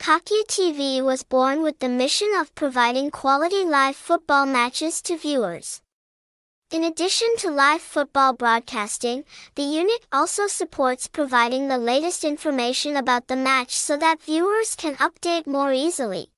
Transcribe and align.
Cakhia 0.00 0.46
TV 0.46 1.02
was 1.04 1.22
born 1.22 1.60
with 1.60 1.78
the 1.80 1.88
mission 1.90 2.32
of 2.34 2.54
providing 2.54 3.10
quality 3.10 3.66
live 3.66 3.94
football 3.94 4.46
matches 4.46 5.02
to 5.02 5.18
viewers. 5.18 5.82
In 6.70 6.84
addition 6.84 7.28
to 7.36 7.50
live 7.50 7.82
football 7.82 8.32
broadcasting, 8.32 9.24
the 9.56 9.62
unit 9.62 10.06
also 10.10 10.46
supports 10.46 11.06
providing 11.06 11.68
the 11.68 11.76
latest 11.76 12.24
information 12.24 12.96
about 12.96 13.28
the 13.28 13.36
match 13.36 13.76
so 13.76 13.98
that 13.98 14.22
viewers 14.22 14.74
can 14.74 14.94
update 14.94 15.46
more 15.46 15.74
easily. 15.74 16.30